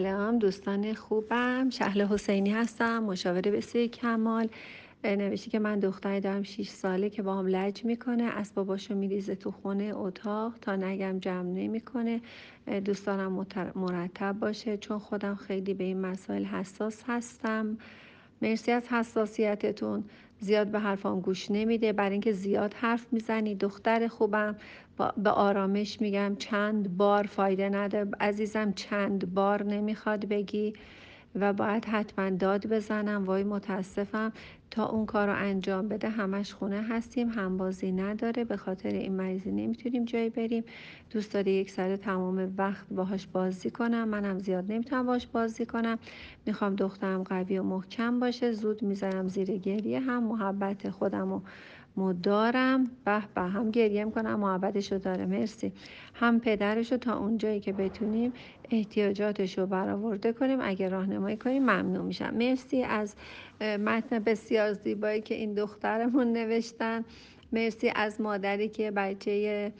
[0.00, 1.70] سلام دوستان خوبم.
[1.70, 4.48] شهل حسینی هستم مشاور بسیار کمال.
[5.04, 8.24] نوشتی که من دختری دارم 6 ساله که با هم لج می‌کنه.
[8.24, 12.20] اسباباشو میریزه تو خونه اتاق تا نگم جمع نمی‌کنه.
[12.84, 14.76] دوست دارم مرتب باشه.
[14.76, 17.78] چون خودم خیلی به این مسائل حساس هستم.
[18.42, 20.04] مرسی از حساسیتتون.
[20.40, 21.92] زیاد به حرفام گوش نمیده.
[21.92, 24.56] برای اینکه زیاد حرف می‌زنی دختر خوبم
[25.16, 28.10] به آرامش میگم چند بار فایده نداره.
[28.20, 30.72] عزیزم چند بار نمی‌خواد بگی.
[31.34, 33.24] و باید حتما داد بزنم.
[33.24, 34.32] وای متاسفم
[34.70, 38.44] تا اون کار رو انجام بده همش خونه هستیم همبازی نداره.
[38.44, 40.64] به خاطر این مریضی نمی‌تونیم جایی بریم.
[41.10, 45.98] دوست داره یک سر تمام وقت باهاش بازی کنم؟ منم زیاد نمی‌تونم باهاش بازی کنم.
[46.46, 48.52] می‌خوام دخترم قوی و محکم باشه.
[48.52, 50.22] زود می‌ذارم زیر گریه هم.
[50.22, 51.40] محبت خودم و
[51.96, 54.40] مدارم به به هم گریه می‌کنم.
[54.40, 55.26] محبتش رو داره.
[55.26, 55.72] مرسی.
[56.14, 58.32] هم پدرش رو تا اونجایی که بتونیم
[58.70, 60.58] احتیاجاتش رو برآورده کنیم.
[60.62, 62.34] اگر راهنمایی کنیم ممنون میشم.
[62.34, 63.14] مرسی از
[63.60, 67.04] متن بسیار زیبایی که این دخترمون نوشتن.
[67.52, 69.72] مرسی از مادری که بچه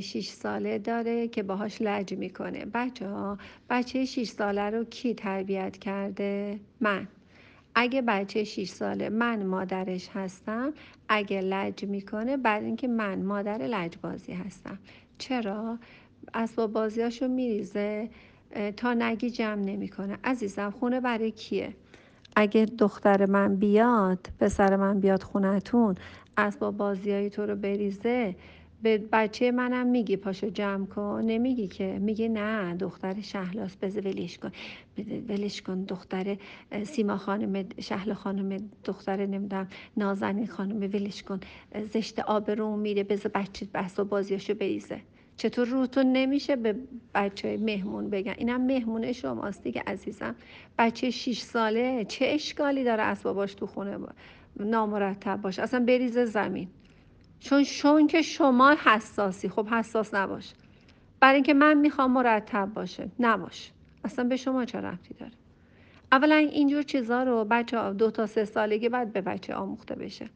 [0.00, 2.64] 6 ساله داره که باهاش لج می‌کنه.
[2.74, 3.38] بچه ها
[3.70, 7.08] بچه 6 ساله رو کی تربیت کرده؟ من.
[7.74, 10.72] اگه بچه 6 ساله من مادرش هستم
[11.08, 14.78] اگه لج می‌کنه بعد اینکه من مادر لجبازی هستم.
[15.18, 15.78] چرا؟
[16.34, 18.08] اسباب بازیاشو میریزه
[18.76, 20.18] تا نگی جمع نمی‌کنه.
[20.24, 21.74] عزیزم خونه برای کیه؟
[22.36, 25.94] اگه دختر من بیاد پسر من بیاد خونتون
[26.36, 28.36] اسباب بازیایی تو رو بریزه
[28.84, 31.22] به بچه منم میگی پاشو جمع کن.
[31.26, 34.50] نمیگی که میگی نه دختر شهلاس بذار ولش کن.
[35.28, 35.84] ولش کن.
[35.84, 36.36] دختر
[36.82, 41.40] سیما خانم شهل خانم دختر نمی‌دونم نازنین خانم ولش کن.
[41.92, 45.00] زشت آبرو میره بذار بچه بحث و بازیاشو بریزه.
[45.36, 46.74] چطور روتون نمیشه به
[47.14, 50.34] بچه مهمون بگن؟ اینم مهمون شماست دیگه عزیزم.
[50.78, 53.98] بچه 6 ساله چه اشکالی داره؟ اسباباش تو خونه
[54.60, 56.68] نامرتب باشه اصلا بریزه زمین.
[57.40, 59.48] چون شون که شما حساسی.
[59.48, 60.52] خب حساس نباش.
[61.20, 63.08] برای اینکه من می‌خوام مرتب باشه.
[63.20, 63.72] نباش.
[64.04, 65.32] اصلا به شما چه رفتی داره؟
[66.12, 70.26] اولا اینجور چیزا رو بچه دو تا سه سالگی بعد به بچه آموخته بشه.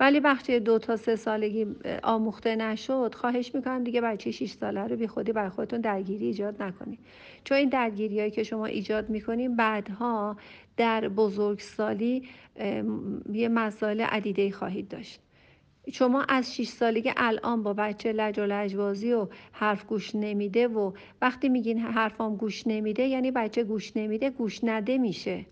[0.00, 1.66] ولی وقتی دو تا سه سالگی
[2.02, 6.62] آموخته نشد خواهش می‌کنم دیگه بچه 6 ساله رو بی خودی برای خودتون درگیری ایجاد
[6.62, 6.98] نکنید
[7.44, 10.36] چون این درگیری هایی که شما ایجاد می‌کنید بعدها
[10.76, 12.28] در بزرگسالی
[13.32, 15.20] یه مسائل عدیده خواهید داشت.
[15.92, 20.92] شما از 6 سالگی الان با بچه لج و لجبازی و حرف گوش نمیده و
[21.22, 25.46] وقتی میگین حرفام گوش نمیده یعنی بچه گوش نمیده گوش نده میشه.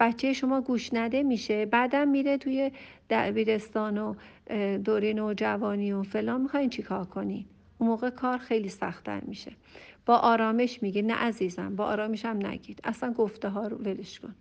[0.00, 1.66] بچه شما گوش نده میشه.
[1.66, 2.70] بعدم میره توی
[3.10, 4.14] دبیرستان و
[4.78, 6.40] دوره نوجوانی و فلان.
[6.40, 7.44] می‌خواین چیکار کنین؟
[7.78, 9.52] اون موقع کار خیلی سختتر میشه.
[10.06, 14.34] با آرامش میگه نه عزیزم با آرامش هم نگید اصلا گفته ها رو ولش کن.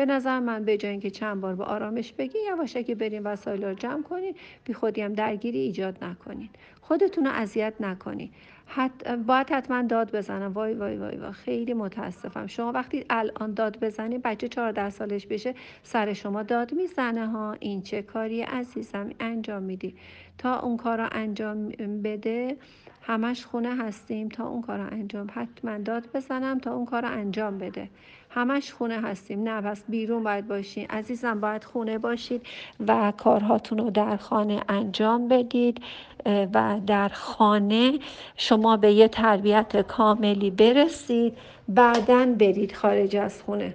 [0.00, 3.74] به نظر من به جای اینکه چند بار با آرامش بگی یواشکی بریم وسایل رو
[3.74, 4.34] جمع کنین
[4.64, 6.48] بی خودی هم درگیری ایجاد نکنین.
[6.80, 8.30] خودتون رو اذیت نکنین.
[8.72, 10.52] حت باید حتما داد بزنم.
[10.52, 11.32] وای وای وای وای.
[11.32, 12.46] خیلی متاسفم.
[12.46, 17.56] شما وقتی الان داد بزنی بچه 14 سالش بشه سر شما داد می‌زنه ها.
[17.60, 19.94] این چه کاری عزیزم انجام میدی.
[20.38, 21.68] تا اون کار رو انجام
[22.04, 22.56] بده
[23.02, 24.28] همش خونه هستیم.
[24.28, 26.58] تا اون کار رو انجام حتما داد بزنم.
[26.58, 27.88] تا اون کار رو انجام بده.
[28.30, 29.42] همش خونه هستیم.
[29.42, 30.86] نه پس بیرون باید باشین.
[30.90, 32.46] عزیزم باید خونه باشید
[32.86, 35.82] و کارهاتون رو در خانه انجام بدید
[36.26, 37.98] و در خانه
[38.36, 41.36] شما به یه تربیت کاملی برسید
[41.68, 43.74] بعدا برید خارج از خونه.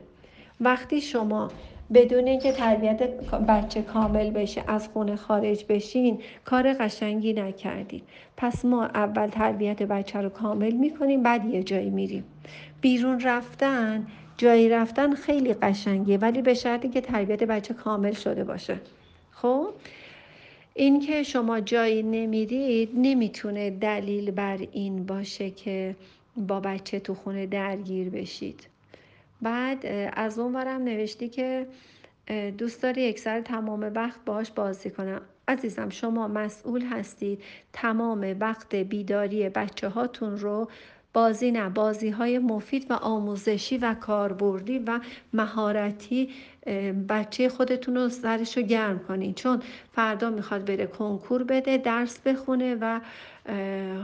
[0.61, 1.51] وقتی شما
[1.93, 3.03] بدون اینکه تربیت
[3.47, 8.03] بچه کامل بشه از خونه خارج بشین کار قشنگی نکردید
[8.37, 12.23] پس ما اول تربیت بچه رو کامل می‌کنیم بعد یه جایی میریم.
[12.81, 14.07] بیرون رفتن
[14.37, 18.77] جایی رفتن خیلی قشنگه ولی به شرطی که تربیت بچه کامل شده باشه.
[19.31, 19.67] خب؟
[20.77, 25.95] این که شما جایی نمیرید نمی‌تونه دلیل بر این باشه که
[26.37, 28.67] با بچه تو خونه درگیر بشید.
[29.41, 31.67] بعد از اون برم نوشتی که
[32.57, 35.21] دوست داری یک سر تمام وقت باش بازی کنم.
[35.47, 37.41] عزیزم شما مسئول هستید
[37.73, 40.69] تمام وقت بیداری بچه هاتون رو
[41.15, 44.99] بازی نه بازی های مفید و آموزشی و کاربردی و
[45.33, 46.29] مهارتی
[47.09, 49.33] بچه خودتون رو سرش رو گرم کنین.
[49.33, 52.99] چون فردا می‌خواد بره کنکور بده درس بخونه و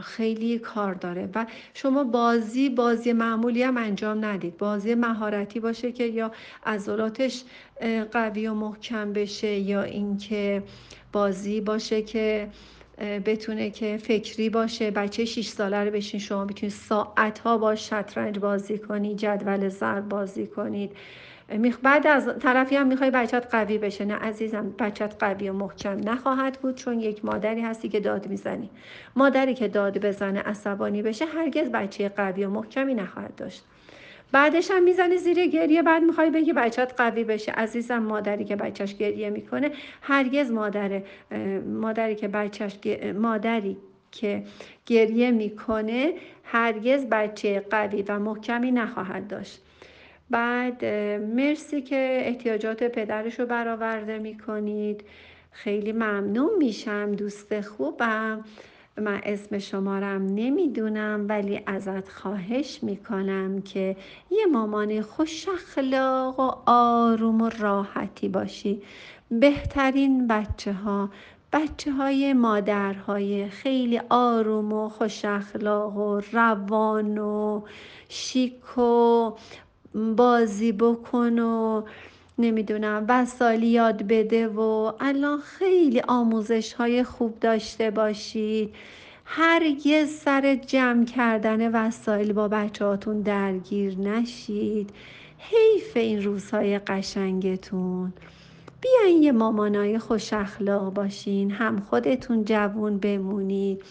[0.01, 1.29] خیلی کار داره.
[1.35, 4.57] و شما بازی بازی معمولی هم انجام ندید.
[4.57, 6.31] بازی مهارتی باشه که یا
[6.65, 7.43] عضلاتش
[8.11, 10.63] قوی و محکم بشه یا اینکه
[11.11, 12.49] بازی باشه که
[13.01, 18.39] بتونه که فکری باشه بچه 6 ساله رو بشین شما بتونید ساعت ها با شطرنج
[18.39, 20.91] بازی کنید جدول ضرب بازی کنید.
[21.83, 24.05] بعد از طرفی هم می‌خوای بچت قوی بشه.
[24.05, 28.69] نه عزیزم بچت قوی و محکم نخواهد بود چون یک مادری هستی که داد می‌زنی.
[29.15, 33.63] مادری که داد بزنه عصبانی بشه هرگز بچه قوی و محکمی نخواهد داشت.
[34.31, 37.51] بعدش هم می‌زنه زیر گریه بعد می‌خوای بگی بچت قوی بشه.
[37.51, 41.01] عزیزم مادری که بچهش گریه می‌کنه هرگز مادر
[41.65, 42.79] مادری که بچهش
[43.15, 43.77] مادری
[44.11, 44.43] که
[44.85, 46.13] گریه می‌کنه
[46.43, 49.61] هرگز بچه قوی و محکمی نخواهد داشت.
[50.29, 50.85] بعد
[51.35, 55.03] مرسی که احتیاجات پدرش رو برآورده می‌کنید.
[55.51, 58.43] خیلی ممنون میشم دوست خوبم.
[58.97, 63.95] من اسم شمارم نمی‌دونم ولی ازت خواهش می‌کنم که
[64.31, 68.81] یه مامان خوش اخلاق و آروم و راحتی باشی.
[69.31, 71.09] بهترین بچه ها
[71.53, 77.61] بچه های مادرهای خیلی آروم و خوش اخلاق و روان و
[78.09, 79.31] شیک و
[79.95, 81.83] بازی بکن و
[82.41, 83.05] نمی‌دونم.
[83.09, 88.75] وسایل یاد بده و الان خیلی آموزش های خوب داشته باشید.
[89.25, 94.89] هرگز سر جمع کردن وسایل با بچه هاتون درگیر نشید.
[95.37, 98.13] حیف این روزهای قشنگتون.
[98.81, 101.51] بیاین یه مامانای خوش اخلاق باشین.
[101.51, 103.81] هم خودتون جوون بمونید.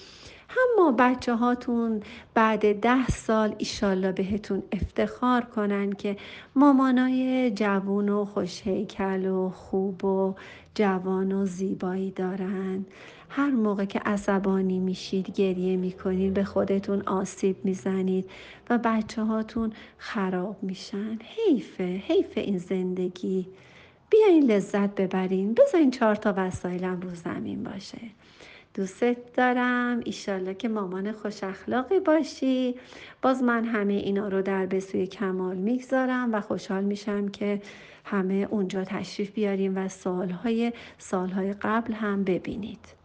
[0.58, 2.02] اما بچه هاتون
[2.34, 6.16] بعد ده سال ایشالله بهتون افتخار کنن که
[6.56, 10.34] مامانای جوون و خوشهیکل و خوب و
[10.74, 12.84] جوان و زیبایی دارن.
[13.28, 18.30] هر موقع که عصبانی میشید گریه می‌کنید به خودتون آسیب می‌زنید
[18.70, 21.18] و بچه هاتون خراب میشن.
[21.22, 23.46] حیفه حیف این زندگی.
[24.10, 25.54] بیاین لذت ببرین.
[25.54, 27.98] بذارین چهار تا وسایلم رو زمین باشه.
[28.74, 30.00] دوست دارم.
[30.04, 32.74] ایشالله که مامان خوش اخلاقی باشی.
[33.22, 37.62] باز من همه اینا رو در بسوی کمال می‌گذارم و خوشحال میشم که
[38.04, 42.99] همه اونجا تشریف بیاریم و سالهای سالهای قبل هم ببینید.